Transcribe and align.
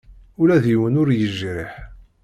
Ula 0.41 0.57
d 0.63 0.65
yiwen 0.69 0.99
ur 1.01 1.09
yejriḥ. 1.19 1.73